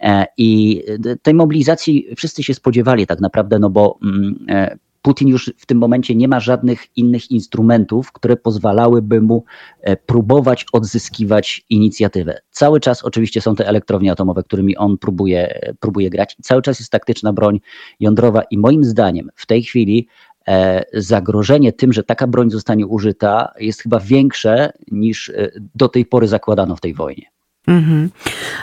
E, 0.02 0.26
I 0.36 0.82
tej 1.22 1.34
mobilizacji 1.34 2.08
wszyscy 2.16 2.42
się 2.42 2.54
spodziewali 2.54 3.06
tak 3.06 3.20
naprawdę, 3.20 3.58
no 3.58 3.70
bo 3.70 3.98
mm, 4.02 4.46
e, 4.48 4.78
Putin 5.02 5.28
już 5.28 5.52
w 5.56 5.66
tym 5.66 5.78
momencie 5.78 6.14
nie 6.14 6.28
ma 6.28 6.40
żadnych 6.40 6.96
innych 6.96 7.30
instrumentów, 7.30 8.12
które 8.12 8.36
pozwalałyby 8.36 9.20
mu 9.20 9.44
e, 9.80 9.96
próbować 9.96 10.66
odzyskiwać 10.72 11.64
inicjatywę. 11.70 12.40
Cały 12.50 12.80
czas 12.80 13.04
oczywiście 13.04 13.40
są 13.40 13.54
te 13.54 13.66
elektrownie 13.66 14.12
atomowe, 14.12 14.42
którymi 14.42 14.76
on 14.76 14.98
próbuje, 14.98 15.60
próbuje 15.80 16.10
grać. 16.10 16.36
Cały 16.42 16.62
czas 16.62 16.78
jest 16.78 16.92
taktyczna 16.92 17.32
broń 17.32 17.60
jądrowa 18.00 18.42
i 18.50 18.58
moim 18.58 18.84
zdaniem 18.84 19.30
w 19.34 19.46
tej 19.46 19.62
chwili 19.62 20.08
zagrożenie 20.94 21.72
tym, 21.72 21.92
że 21.92 22.04
taka 22.04 22.26
broń 22.26 22.50
zostanie 22.50 22.86
użyta, 22.86 23.52
jest 23.60 23.82
chyba 23.82 24.00
większe 24.00 24.72
niż 24.90 25.28
e, 25.28 25.50
do 25.74 25.88
tej 25.88 26.06
pory 26.06 26.28
zakładano 26.28 26.76
w 26.76 26.80
tej 26.80 26.94
wojnie. 26.94 27.26
Mhm. 27.68 28.10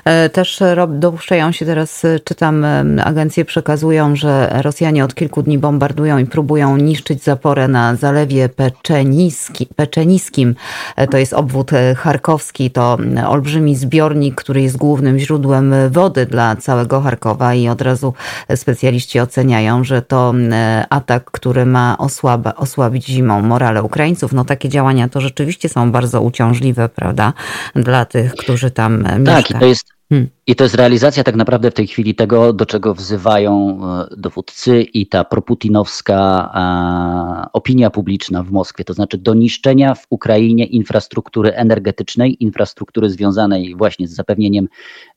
E, 0.05 0.29
też 0.29 0.59
dopuszczają 0.89 1.51
się 1.51 1.65
teraz, 1.65 2.05
e, 2.05 2.19
czytam, 2.19 2.65
e, 2.65 2.83
agencje 3.03 3.45
przekazują, 3.45 4.15
że 4.15 4.59
Rosjanie 4.61 5.05
od 5.05 5.15
kilku 5.15 5.43
dni 5.43 5.57
bombardują 5.57 6.17
i 6.17 6.25
próbują 6.25 6.77
niszczyć 6.77 7.23
zaporę 7.23 7.67
na 7.67 7.95
zalewie 7.95 8.49
Peczeniski, 8.49 9.67
Peczeniskim. 9.75 10.55
To 11.11 11.17
jest 11.17 11.33
obwód 11.33 11.71
charkowski, 11.97 12.71
to 12.71 12.97
olbrzymi 13.27 13.75
zbiornik, 13.75 14.35
który 14.35 14.61
jest 14.61 14.77
głównym 14.77 15.19
źródłem 15.19 15.73
wody 15.89 16.25
dla 16.25 16.55
całego 16.55 17.01
Charkowa 17.01 17.53
i 17.53 17.67
od 17.67 17.81
razu 17.81 18.13
specjaliści 18.55 19.19
oceniają, 19.19 19.83
że 19.83 20.01
to 20.01 20.33
atak, 20.89 21.31
który 21.31 21.65
ma 21.65 21.97
osłaba, 21.97 22.55
osłabić 22.55 23.05
zimą 23.05 23.41
morale 23.41 23.83
Ukraińców. 23.83 24.33
No 24.33 24.45
takie 24.45 24.69
działania 24.69 25.09
to 25.09 25.21
rzeczywiście 25.21 25.69
są 25.69 25.91
bardzo 25.91 26.21
uciążliwe, 26.21 26.89
prawda, 26.89 27.33
dla 27.75 28.05
tych, 28.05 28.35
którzy 28.35 28.71
tam 28.71 28.94
mieszka. 28.97 29.25
Tak, 29.25 29.51
i 29.51 29.53
to 29.53 29.65
jest 29.65 29.95
Hmm. 30.09 30.29
I 30.47 30.55
to 30.55 30.63
jest 30.63 30.75
realizacja 30.75 31.23
tak 31.23 31.35
naprawdę 31.35 31.71
w 31.71 31.73
tej 31.73 31.87
chwili 31.87 32.15
tego, 32.15 32.53
do 32.53 32.65
czego 32.65 32.93
wzywają 32.93 33.79
e, 33.83 34.15
dowódcy 34.17 34.81
i 34.81 35.07
ta 35.07 35.23
proputinowska 35.23 36.49
a, 36.53 37.49
opinia 37.53 37.89
publiczna 37.89 38.43
w 38.43 38.51
Moskwie, 38.51 38.83
to 38.83 38.93
znaczy 38.93 39.17
do 39.17 39.33
niszczenia 39.33 39.95
w 39.95 40.05
Ukrainie 40.09 40.65
infrastruktury 40.65 41.53
energetycznej, 41.53 42.43
infrastruktury 42.43 43.09
związanej 43.09 43.75
właśnie 43.75 44.07
z 44.07 44.15
zapewnieniem 44.15 44.67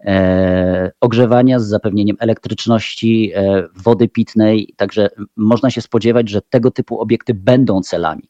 e, 0.00 0.90
ogrzewania, 1.00 1.60
z 1.60 1.66
zapewnieniem 1.66 2.16
elektryczności, 2.20 3.32
e, 3.34 3.68
wody 3.76 4.08
pitnej. 4.08 4.74
Także 4.76 5.08
można 5.36 5.70
się 5.70 5.80
spodziewać, 5.80 6.28
że 6.28 6.40
tego 6.42 6.70
typu 6.70 7.00
obiekty 7.00 7.34
będą 7.34 7.80
celami. 7.82 8.22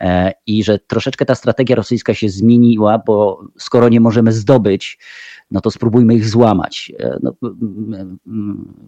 E, 0.00 0.32
i 0.46 0.64
że 0.64 0.78
troszeczkę 0.78 1.24
ta 1.24 1.34
strategia 1.34 1.76
rosyjska 1.76 2.14
się 2.14 2.28
zmieniła, 2.28 2.98
bo 3.06 3.44
skoro 3.58 3.88
nie 3.88 4.00
możemy 4.00 4.32
zdobyć, 4.32 4.98
no 5.50 5.60
to 5.60 5.70
spróbujmy 5.70 6.14
ich 6.14 6.28
złamać. 6.28 6.92
E, 6.98 7.18
no, 7.22 7.34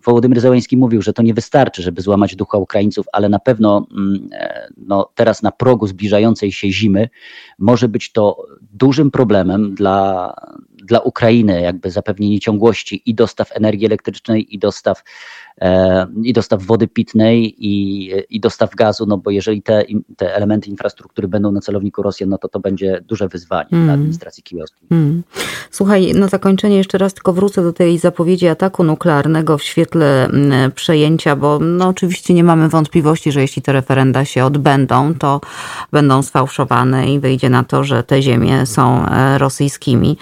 Wołodymyr 0.04 0.40
Zełański 0.40 0.76
mówił, 0.76 1.02
że 1.02 1.12
to 1.12 1.22
nie 1.22 1.34
wystarczy, 1.34 1.82
żeby 1.82 2.02
złamać 2.02 2.36
ducha 2.36 2.58
Ukraińców, 2.58 3.06
ale 3.12 3.28
na 3.28 3.38
pewno 3.38 3.86
e, 4.32 4.68
no, 4.76 5.10
teraz 5.14 5.42
na 5.42 5.52
progu 5.52 5.86
zbliżającej 5.86 6.52
się 6.52 6.72
zimy 6.72 7.08
może 7.58 7.88
być 7.88 8.12
to 8.12 8.46
dużym 8.72 9.10
problemem 9.10 9.74
dla, 9.74 10.34
dla 10.84 11.00
Ukrainy, 11.00 11.60
jakby 11.60 11.90
zapewnienie 11.90 12.40
ciągłości 12.40 13.02
i 13.06 13.14
dostaw 13.14 13.56
energii 13.56 13.86
elektrycznej, 13.86 14.54
i 14.54 14.58
dostaw 14.58 15.02
i 16.22 16.32
dostaw 16.32 16.62
wody 16.62 16.88
pitnej 16.88 17.54
i, 17.58 18.12
i 18.30 18.40
dostaw 18.40 18.74
gazu, 18.74 19.06
no 19.06 19.18
bo 19.18 19.30
jeżeli 19.30 19.62
te, 19.62 19.84
te 20.16 20.34
elementy 20.34 20.70
infrastruktury 20.70 21.28
będą 21.28 21.52
na 21.52 21.60
celowniku 21.60 22.02
Rosjan, 22.02 22.28
no 22.28 22.38
to 22.38 22.48
to 22.48 22.60
będzie 22.60 23.00
duże 23.08 23.28
wyzwanie 23.28 23.68
mm. 23.72 23.84
dla 23.84 23.94
administracji 23.94 24.42
kijowskiej. 24.42 24.88
Mm. 24.90 25.22
Słuchaj, 25.70 26.14
na 26.14 26.28
zakończenie 26.28 26.76
jeszcze 26.76 26.98
raz 26.98 27.14
tylko 27.14 27.32
wrócę 27.32 27.62
do 27.62 27.72
tej 27.72 27.98
zapowiedzi 27.98 28.48
ataku 28.48 28.84
nuklearnego 28.84 29.58
w 29.58 29.62
świetle 29.62 30.24
mm, 30.24 30.72
przejęcia, 30.72 31.36
bo 31.36 31.58
no 31.58 31.88
oczywiście 31.88 32.34
nie 32.34 32.44
mamy 32.44 32.68
wątpliwości, 32.68 33.32
że 33.32 33.40
jeśli 33.40 33.62
te 33.62 33.72
referenda 33.72 34.24
się 34.24 34.44
odbędą, 34.44 35.14
to 35.14 35.40
będą 35.92 36.22
sfałszowane 36.22 37.14
i 37.14 37.20
wyjdzie 37.20 37.50
na 37.50 37.64
to, 37.64 37.84
że 37.84 38.02
te 38.02 38.22
ziemie 38.22 38.66
są 38.66 39.06
e, 39.06 39.38
rosyjskimi. 39.38 40.16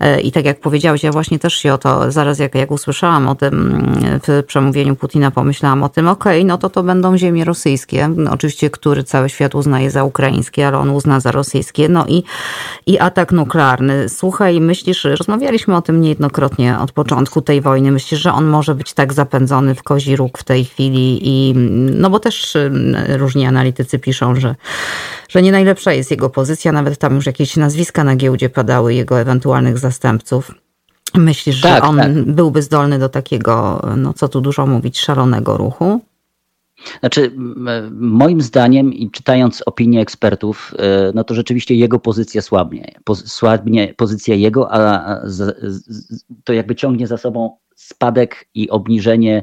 E, 0.00 0.20
I 0.20 0.32
tak 0.32 0.44
jak 0.44 0.60
powiedziałeś, 0.60 1.02
ja 1.02 1.12
właśnie 1.12 1.38
też 1.38 1.54
się 1.54 1.72
o 1.72 1.78
to, 1.78 2.10
zaraz 2.10 2.38
jak, 2.38 2.54
jak 2.54 2.70
usłyszałam 2.70 3.28
o 3.28 3.34
tym 3.34 3.54
mm, 3.54 4.20
w 4.22 4.42
przemówieniu 4.46 4.83
wystąpieniu 4.84 4.96
Putina 4.96 5.30
pomyślałam 5.30 5.82
o 5.82 5.88
tym, 5.88 6.08
okej, 6.08 6.40
okay, 6.40 6.44
no 6.44 6.58
to 6.58 6.70
to 6.70 6.82
będą 6.82 7.18
ziemie 7.18 7.44
rosyjskie, 7.44 8.10
oczywiście, 8.30 8.70
który 8.70 9.04
cały 9.04 9.28
świat 9.28 9.54
uznaje 9.54 9.90
za 9.90 10.04
ukraińskie, 10.04 10.66
ale 10.66 10.78
on 10.78 10.90
uzna 10.90 11.20
za 11.20 11.32
rosyjskie, 11.32 11.88
no 11.88 12.06
i, 12.06 12.22
i 12.86 12.98
atak 12.98 13.32
nuklearny. 13.32 14.08
Słuchaj, 14.08 14.60
myślisz, 14.60 15.04
rozmawialiśmy 15.04 15.76
o 15.76 15.82
tym 15.82 16.00
niejednokrotnie 16.00 16.78
od 16.78 16.92
początku 16.92 17.42
tej 17.42 17.60
wojny, 17.60 17.92
myślisz, 17.92 18.20
że 18.20 18.32
on 18.32 18.46
może 18.46 18.74
być 18.74 18.92
tak 18.92 19.12
zapędzony 19.12 19.74
w 19.74 19.82
kozi 19.82 20.16
róg 20.16 20.38
w 20.38 20.44
tej 20.44 20.64
chwili? 20.64 21.18
I, 21.22 21.54
no 22.00 22.10
bo 22.10 22.20
też 22.20 22.56
mm, 22.56 22.96
różni 23.20 23.46
analitycy 23.46 23.98
piszą, 23.98 24.34
że 24.40 24.54
że 25.28 25.42
nie 25.42 25.52
najlepsza 25.52 25.92
jest 25.92 26.10
jego 26.10 26.30
pozycja, 26.30 26.72
nawet 26.72 26.98
tam 26.98 27.14
już 27.14 27.26
jakieś 27.26 27.56
nazwiska 27.56 28.04
na 28.04 28.16
giełdzie 28.16 28.50
padały 28.50 28.94
jego 28.94 29.20
ewentualnych 29.20 29.78
zastępców. 29.78 30.63
Myślisz, 31.14 31.60
tak, 31.60 31.82
że 31.82 31.88
on 31.88 31.96
tak. 31.96 32.12
byłby 32.12 32.62
zdolny 32.62 32.98
do 32.98 33.08
takiego, 33.08 33.82
no 33.96 34.12
co 34.12 34.28
tu 34.28 34.40
dużo 34.40 34.66
mówić, 34.66 35.00
szalonego 35.00 35.56
ruchu? 35.56 36.00
Znaczy, 37.00 37.32
moim 37.92 38.40
zdaniem 38.40 38.92
i 38.92 39.10
czytając 39.10 39.62
opinie 39.66 40.00
ekspertów, 40.00 40.74
e, 40.78 41.12
no 41.14 41.24
to 41.24 41.34
rzeczywiście 41.34 41.74
jego 41.74 41.98
pozycja 41.98 42.42
słabnie. 42.42 42.94
Słabnie 43.14 43.94
pozycja 43.96 44.34
jego, 44.34 44.72
a 44.72 45.20
to 46.44 46.52
jakby 46.52 46.74
ciągnie 46.74 47.06
za 47.06 47.16
sobą 47.16 47.56
spadek 47.74 48.48
i 48.54 48.70
obniżenie 48.70 49.42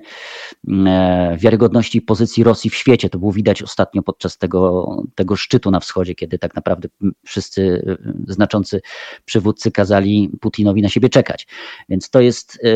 mm, 0.67 0.88
e, 0.88 1.38
wiarygodności 1.38 2.01
pozycji 2.01 2.43
Rosji 2.43 2.69
w 2.69 2.75
świecie. 2.75 3.09
To 3.09 3.19
było 3.19 3.31
widać 3.31 3.63
ostatnio 3.63 4.01
podczas 4.01 4.38
tego, 4.38 4.88
tego 5.15 5.35
szczytu 5.35 5.71
na 5.71 5.79
wschodzie, 5.79 6.15
kiedy 6.15 6.39
tak 6.39 6.55
naprawdę 6.55 6.88
wszyscy 7.25 7.83
e, 8.27 8.33
znaczący 8.33 8.81
przywódcy 9.25 9.71
kazali 9.71 10.31
Putinowi 10.41 10.81
na 10.81 10.89
siebie 10.89 11.09
czekać. 11.09 11.47
Więc 11.89 12.09
to 12.09 12.21
jest 12.21 12.59
e, 12.63 12.69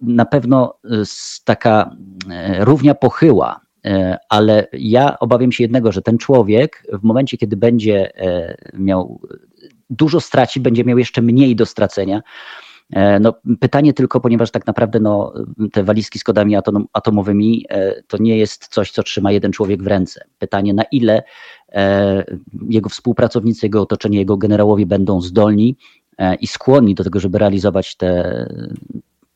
na 0.00 0.24
pewno 0.24 0.74
taka 1.44 1.96
równia 2.58 2.94
pochyła 2.94 3.60
ale 4.28 4.66
ja 4.72 5.18
obawiam 5.18 5.52
się 5.52 5.64
jednego, 5.64 5.92
że 5.92 6.02
ten 6.02 6.18
człowiek 6.18 6.86
w 6.92 7.02
momencie, 7.02 7.36
kiedy 7.36 7.56
będzie 7.56 8.10
miał 8.74 9.20
dużo 9.90 10.20
straci, 10.20 10.60
będzie 10.60 10.84
miał 10.84 10.98
jeszcze 10.98 11.22
mniej 11.22 11.56
do 11.56 11.66
stracenia, 11.66 12.22
no, 13.20 13.34
pytanie 13.60 13.92
tylko, 13.92 14.20
ponieważ 14.20 14.50
tak 14.50 14.66
naprawdę 14.66 15.00
no, 15.00 15.32
te 15.72 15.84
walizki 15.84 16.18
z 16.18 16.24
kodami 16.24 16.56
atom, 16.56 16.86
atomowymi 16.92 17.64
e, 17.68 18.02
to 18.02 18.16
nie 18.20 18.38
jest 18.38 18.68
coś, 18.68 18.90
co 18.90 19.02
trzyma 19.02 19.32
jeden 19.32 19.52
człowiek 19.52 19.82
w 19.82 19.86
ręce. 19.86 20.24
Pytanie, 20.38 20.74
na 20.74 20.82
ile 20.82 21.22
e, 21.72 22.24
jego 22.68 22.88
współpracownicy, 22.88 23.66
jego 23.66 23.82
otoczenie, 23.82 24.18
jego 24.18 24.36
generałowie 24.36 24.86
będą 24.86 25.20
zdolni 25.20 25.76
i 26.40 26.46
skłonni 26.46 26.94
do 26.94 27.04
tego, 27.04 27.20
żeby 27.20 27.38
realizować 27.38 27.96
te, 27.96 28.46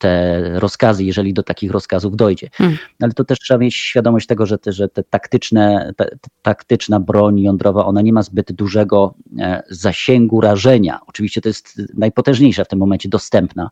te 0.03 0.41
rozkazy, 0.59 1.03
jeżeli 1.03 1.33
do 1.33 1.43
takich 1.43 1.71
rozkazów 1.71 2.15
dojdzie. 2.15 2.49
Hmm. 2.53 2.77
Ale 3.01 3.11
to 3.13 3.23
też 3.23 3.39
trzeba 3.39 3.57
mieć 3.57 3.75
świadomość 3.75 4.27
tego, 4.27 4.45
że 4.45 4.57
te, 4.57 4.71
że 4.71 4.89
te 4.89 5.03
taktyczne, 5.03 5.93
te, 5.97 6.17
taktyczna 6.41 6.99
broń 6.99 7.39
jądrowa, 7.39 7.85
ona 7.85 8.01
nie 8.01 8.13
ma 8.13 8.21
zbyt 8.21 8.51
dużego 8.51 9.13
e, 9.39 9.63
zasięgu 9.69 10.41
rażenia. 10.41 10.99
Oczywiście 11.07 11.41
to 11.41 11.49
jest 11.49 11.81
najpotężniejsza 11.93 12.63
w 12.63 12.67
tym 12.67 12.79
momencie 12.79 13.09
dostępna, 13.09 13.69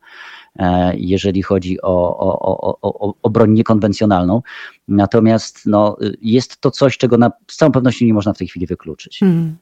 jeżeli 0.94 1.42
chodzi 1.42 1.82
o, 1.82 2.18
o, 2.18 2.78
o, 2.82 3.14
o 3.24 3.30
broń 3.30 3.52
niekonwencjonalną. 3.52 4.42
Natomiast 4.88 5.62
no, 5.66 5.98
jest 6.22 6.62
to 6.62 6.72
coś, 6.72 6.98
czego 6.98 7.18
na, 7.18 7.32
z 7.48 7.56
całą 7.56 7.72
pewnością 7.72 8.06
nie 8.06 8.14
można 8.14 8.34
w 8.34 8.38
tej 8.38 8.48
chwili 8.48 8.68
wykluczyć. 8.68 9.20
Hmm. 9.20 9.58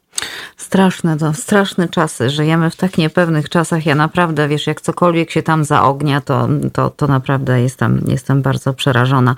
Straszne 0.58 1.18
to, 1.18 1.34
straszne 1.34 1.90
czasy. 1.90 2.30
Żyjemy 2.30 2.70
w 2.70 2.76
tak 2.76 2.98
niepewnych 2.98 3.50
czasach. 3.50 3.86
Ja 3.86 3.96
naprawdę, 3.96 4.48
wiesz, 4.48 4.68
jak 4.68 4.82
cokolwiek 4.82 5.32
się 5.32 5.44
tam 5.44 5.64
zaognia, 5.64 6.22
to, 6.22 6.48
to, 6.74 6.90
to 6.90 7.08
naprawdę 7.08 7.62
jestem, 7.62 8.02
jestem 8.08 8.42
bardzo 8.42 8.74
przerażona. 8.74 9.36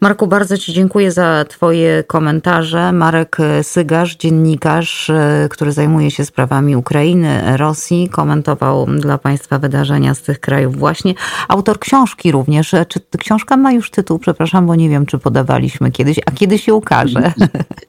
Marku, 0.00 0.26
bardzo 0.26 0.58
Ci 0.58 0.72
dziękuję 0.72 1.12
za 1.12 1.44
Twoje 1.48 2.04
komentarze. 2.04 2.92
Marek 2.92 3.36
Sygarz, 3.62 4.16
dziennikarz, 4.16 5.10
który 5.50 5.72
zajmuje 5.72 6.10
się 6.10 6.24
sprawami 6.24 6.76
Ukrainy, 6.76 7.56
Rosji, 7.56 8.08
komentował 8.08 8.86
dla 8.86 9.18
Państwa 9.18 9.58
wydarzenia 9.58 10.14
z 10.14 10.22
tych 10.22 10.40
krajów 10.40 10.76
właśnie. 10.84 11.14
Autor 11.48 11.78
książki 11.78 12.32
również. 12.32 12.74
Czy 12.88 13.00
książka 13.18 13.56
ma 13.56 13.72
już 13.72 13.90
tytuł? 13.90 14.18
Przepraszam, 14.18 14.66
bo 14.66 14.74
nie 14.74 14.88
wiem, 14.88 15.06
czy 15.06 15.18
podawaliśmy 15.18 15.90
kiedyś, 15.90 16.20
a 16.26 16.30
kiedy 16.30 16.58
się 16.58 16.74
ukaże? 16.74 17.32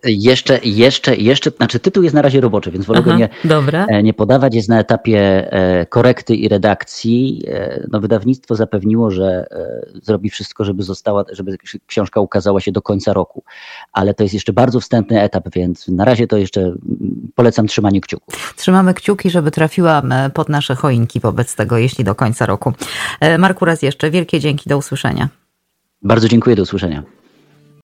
Jeszcze, 0.04 0.60
jeszcze, 0.64 1.16
jeszcze, 1.16 1.52
znaczy 1.52 1.80
tytuł 1.80 2.04
jest 2.04 2.16
na 2.16 2.22
razie 2.22 2.42
roboczy, 2.42 2.72
więc 2.72 2.86
wolę 2.86 3.00
Aha, 3.00 3.12
go 3.12 3.18
nie, 3.18 3.30
dobra. 3.44 3.86
E, 3.86 4.04
nie 4.04 4.14
podawać. 4.14 4.56
Jest 4.56 4.70
na 4.70 4.80
etapie 4.80 5.20
e, 5.52 5.86
korekty 5.86 6.36
i 6.36 6.48
redakcji. 6.48 7.44
E, 7.48 7.88
no, 7.92 8.00
wydawnictwo 8.00 8.56
zapewniło, 8.56 9.12
że 9.12 9.46
zrobi 10.04 10.30
wszystko, 10.30 10.66
żeby 10.66 10.84
została, 10.84 11.26
żeby 11.32 11.58
książka 11.88 12.20
ukazała 12.20 12.62
się 12.62 12.72
do 12.72 12.82
końca 12.82 13.14
roku. 13.14 13.44
Ale 13.94 14.14
to 14.14 14.24
jest 14.24 14.34
jeszcze 14.34 14.54
bardzo 14.54 14.80
wstępny 14.80 15.22
etap, 15.22 15.50
więc 15.56 15.88
na 15.88 16.06
razie 16.06 16.28
to 16.28 16.38
jeszcze 16.38 16.62
mm, 16.62 17.32
polecam 17.36 17.68
trzymanie 17.68 18.02
kciuków. 18.02 18.54
Trzymamy 18.58 18.94
kciuki, 18.94 19.30
żeby 19.30 19.52
trafiła 19.52 20.02
pod 20.34 20.50
nasze 20.50 20.76
choinki 20.76 21.20
wobec 21.20 21.56
tego, 21.56 21.78
jeśli 21.78 22.04
do 22.04 22.16
końca 22.16 22.46
roku. 22.46 22.74
Marku, 23.40 23.66
raz 23.66 23.82
jeszcze 23.82 24.12
wielkie 24.12 24.40
dzięki, 24.40 24.70
do 24.70 24.78
usłyszenia. 24.78 25.30
Bardzo 26.02 26.28
dziękuję, 26.28 26.56
do 26.56 26.64
usłyszenia. 26.64 27.04